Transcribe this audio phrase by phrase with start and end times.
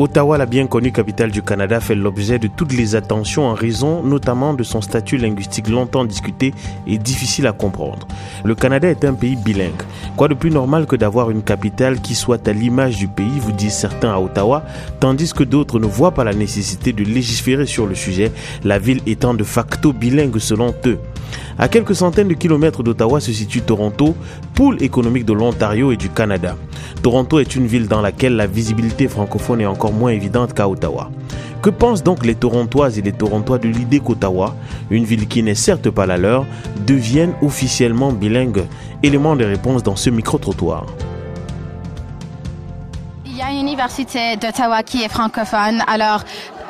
[0.00, 4.04] Ottawa, la bien connue capitale du Canada, fait l'objet de toutes les attentions en raison
[4.04, 6.54] notamment de son statut linguistique longtemps discuté
[6.86, 8.06] et difficile à comprendre.
[8.44, 9.82] Le Canada est un pays bilingue.
[10.16, 13.50] Quoi de plus normal que d'avoir une capitale qui soit à l'image du pays, vous
[13.50, 14.62] disent certains à Ottawa,
[15.00, 18.30] tandis que d'autres ne voient pas la nécessité de légiférer sur le sujet,
[18.62, 21.00] la ville étant de facto bilingue selon eux.
[21.58, 24.14] À quelques centaines de kilomètres d'Ottawa se situe Toronto,
[24.54, 26.56] poule économique de l'Ontario et du Canada.
[27.02, 31.10] Toronto est une ville dans laquelle la visibilité francophone est encore moins évidente qu'à Ottawa.
[31.62, 34.54] Que pensent donc les Torontoises et les Torontois de l'idée qu'Ottawa,
[34.90, 36.46] une ville qui n'est certes pas la leur,
[36.86, 38.64] devienne officiellement bilingue?
[39.02, 40.86] Élément de réponse dans ce micro-trottoir.
[43.26, 46.22] Il y a une université d'Ottawa qui est francophone, alors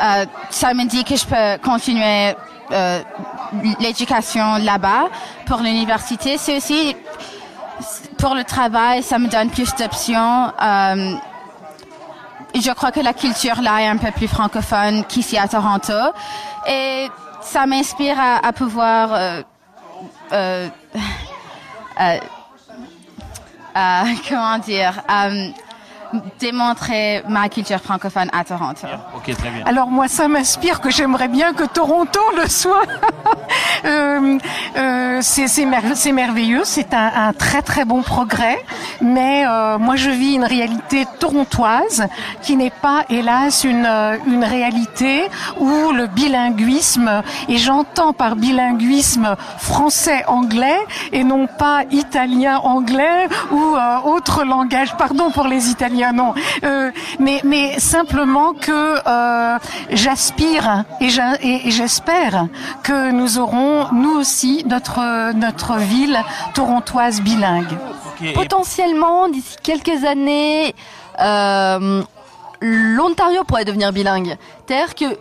[0.02, 2.34] euh, ça me dit que je peux continuer
[2.70, 3.02] euh,
[3.80, 5.08] l'éducation là-bas
[5.46, 6.38] pour l'université.
[6.38, 6.96] C'est aussi
[8.18, 10.52] pour le travail, ça me donne plus d'options.
[10.60, 11.14] Euh,
[12.54, 15.92] je crois que la culture là est un peu plus francophone qu'ici à Toronto.
[16.66, 17.08] Et
[17.40, 19.10] ça m'inspire à, pouvoir
[20.32, 20.68] euh,
[22.00, 22.18] euh,
[24.28, 25.02] comment dire
[26.38, 28.86] démontrer ma culture francophone à Toronto.
[29.14, 29.64] Ok, très bien.
[29.66, 32.82] Alors moi, ça m'inspire que j'aimerais bien que Toronto le soit.
[33.84, 34.38] euh,
[34.76, 38.58] euh, c'est merveilleux, c'est un, un, très très bon progrès,
[39.00, 42.06] mais euh, moi je vis une réalité torontoise
[42.42, 45.24] qui n'est pas, hélas, une, euh, une réalité
[45.58, 50.78] où le bilinguisme, et j'entends par bilinguisme français-anglais
[51.12, 56.34] et non pas italien-anglais ou euh, autre langage, pardon pour les Italiens non.
[56.64, 58.96] Euh, mais, mais simplement que
[59.90, 62.46] j'aspire et j'espère
[62.82, 66.18] que nous aurons, nous aussi, notre, notre ville
[66.54, 67.76] torontoise bilingue.
[68.34, 70.74] Potentiellement, d'ici quelques années,
[71.20, 72.02] euh,
[72.60, 74.36] l'Ontario pourrait devenir bilingue.
[74.66, 75.18] C'est-à-dire que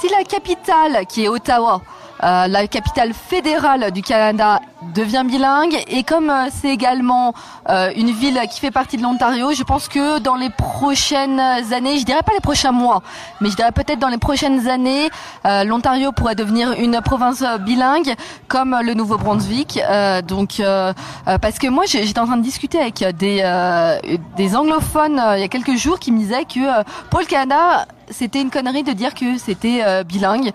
[0.00, 1.80] si la capitale, qui est Ottawa,
[2.22, 4.60] euh, la capitale fédérale du Canada
[4.94, 7.34] devient bilingue et comme euh, c'est également
[7.68, 11.98] euh, une ville qui fait partie de l'Ontario, je pense que dans les prochaines années,
[11.98, 13.02] je dirais pas les prochains mois,
[13.40, 15.10] mais je dirais peut-être dans les prochaines années,
[15.44, 18.14] l'Ontario pourrait devenir une province bilingue
[18.48, 19.80] comme le Nouveau-Brunswick.
[20.26, 20.62] donc
[21.40, 23.42] parce que moi j'étais en train de discuter avec des
[24.36, 28.40] des anglophones il y a quelques jours qui me disaient que pour le Canada c'était
[28.40, 30.52] une connerie de dire que c'était bilingue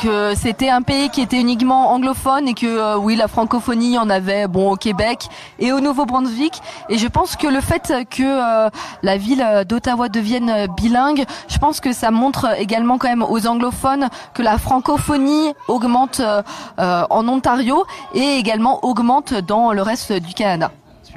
[0.00, 4.08] que c'était un pays qui était uniquement anglophone et que euh, oui la francophonie en
[4.08, 8.70] avait bon au Québec et au Nouveau-Brunswick et je pense que le fait que euh,
[9.02, 14.08] la ville d'Ottawa devienne bilingue, je pense que ça montre également quand même aux anglophones
[14.32, 16.42] que la francophonie augmente euh,
[16.78, 17.84] en Ontario
[18.14, 20.70] et également augmente dans le reste du Canada.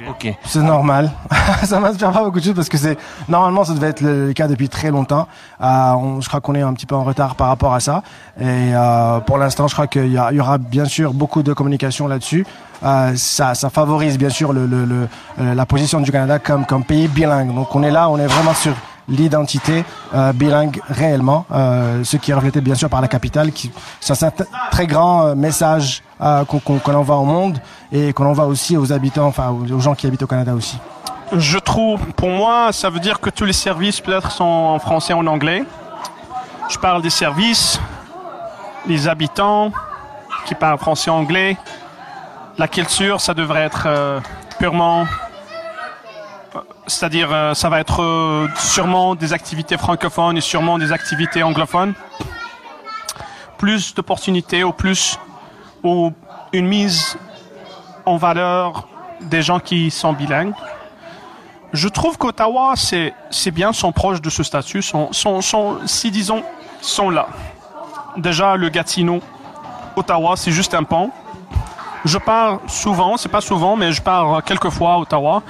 [0.08, 0.34] Ok.
[0.44, 1.10] C'est normal.
[1.64, 2.98] ça m'inspire pas beaucoup de choses parce que c'est
[3.28, 5.28] normalement ça devait être le cas depuis très longtemps.
[5.60, 8.02] Euh, je crois qu'on est un petit peu en retard par rapport à ça.
[8.40, 8.44] Et
[8.74, 12.46] euh, pour l'instant, je crois qu'il y, y, aura bien sûr beaucoup de communication là-dessus.
[12.84, 15.08] Euh, ça, ça favorise bien sûr le, le, le,
[15.40, 17.54] euh, la position du Canada comme, comme pays bilingue.
[17.54, 18.74] Donc on est là, on est vraiment sur
[19.08, 23.70] l'identité euh, bilingue réellement, euh, ce qui est reflété bien sûr par la capitale, qui
[24.00, 24.32] c'est un
[24.70, 27.58] très grand euh, message euh, qu'on envoie au monde
[27.92, 30.78] et qu'on envoie aussi aux habitants, enfin aux gens qui habitent au Canada aussi.
[31.32, 35.12] Je trouve, pour moi, ça veut dire que tous les services peut-être sont en français
[35.12, 35.62] et en anglais.
[36.68, 37.80] Je parle des services,
[38.86, 39.72] les habitants
[40.46, 41.56] qui parlent français anglais.
[42.58, 43.88] La culture, ça devrait être
[44.58, 45.06] purement
[46.86, 51.94] c'est-à-dire euh, ça va être euh, sûrement des activités francophones et sûrement des activités anglophones.
[53.58, 55.18] Plus d'opportunités ou plus
[55.82, 56.12] ou
[56.52, 57.16] une mise
[58.06, 58.88] en valeur
[59.20, 60.54] des gens qui sont bilingues.
[61.72, 66.42] Je trouve qu'Ottawa, c'est, bien, sont proches de ce statut, sont, sont, sont, si disons,
[66.82, 67.28] sont là.
[68.16, 69.20] Déjà, le Gatineau,
[69.96, 71.10] Ottawa, c'est juste un pont.
[72.04, 75.42] Je pars souvent, c'est pas souvent, mais je pars quelques fois à Ottawa.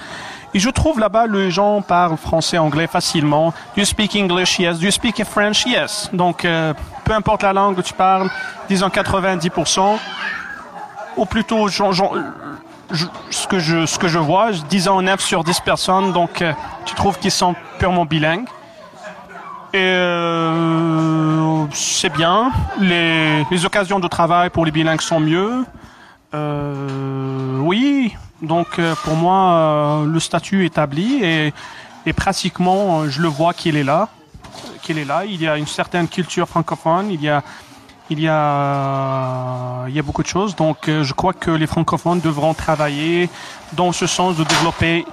[0.54, 3.54] Et je trouve là-bas, les gens parlent français, anglais facilement.
[3.74, 4.58] Do you speak English?
[4.58, 4.78] Yes.
[4.78, 5.64] Do you speak French?
[5.64, 6.10] Yes.
[6.12, 6.74] Donc, euh,
[7.04, 8.30] peu importe la langue que tu parles,
[8.68, 9.98] disons 90%,
[11.16, 11.82] ou plutôt, je,
[13.30, 16.52] ce que je, ce que je vois, disons 9 sur 10 personnes, donc euh,
[16.84, 18.48] tu trouves qu'ils sont purement bilingues.
[19.74, 22.52] Et euh, c'est bien.
[22.78, 25.64] Les, les occasions de travail pour les bilingues sont mieux.
[26.34, 31.54] Euh, oui, donc euh, pour moi, euh, le statut établi et,
[32.04, 34.08] et pratiquement, euh, je le vois qu'il est là,
[34.82, 35.24] qu'il est là.
[35.24, 37.42] Il y a une certaine culture francophone, il y a
[38.12, 40.54] il y a, il y a beaucoup de choses.
[40.56, 43.28] Donc, je crois que les francophones devront travailler
[43.72, 45.04] dans ce sens de développer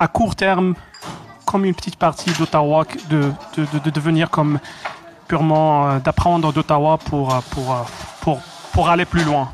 [0.00, 0.74] à court terme
[1.44, 4.58] comme une petite partie d'Ottawa, de, de, de, de devenir comme
[5.28, 7.82] purement euh, d'apprendre d'Ottawa pour, euh, pour, euh,
[8.20, 8.40] pour,
[8.72, 9.52] pour aller plus loin.